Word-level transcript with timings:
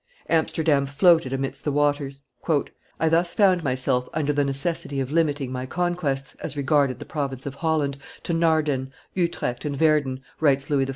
Amsterdam 0.29 0.87
floated 0.87 1.31
amidst 1.31 1.63
the 1.63 1.71
waters. 1.71 2.23
"I 2.99 3.07
thus 3.07 3.35
found 3.35 3.63
myself 3.63 4.09
under 4.15 4.33
the 4.33 4.43
necessity 4.43 4.99
of 4.99 5.11
limiting 5.11 5.51
my 5.51 5.67
conquests, 5.67 6.33
as 6.41 6.57
regarded 6.57 6.97
the 6.97 7.05
province 7.05 7.45
of 7.45 7.53
Holland, 7.53 7.99
to 8.23 8.33
Naarden, 8.33 8.89
Utrecht, 9.13 9.63
and 9.63 9.79
Werden," 9.79 10.21
writes 10.39 10.71
Louis 10.71 10.87
XIV. 10.87 10.89